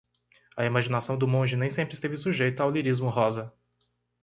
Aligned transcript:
A 0.57 0.63
imaginação 0.65 1.15
do 1.15 1.27
monge 1.27 1.55
nem 1.55 1.69
sempre 1.69 1.93
esteve 1.93 2.17
sujeita 2.17 2.63
ao 2.63 2.71
lirismo 2.71 3.07
rosa. 3.07 3.53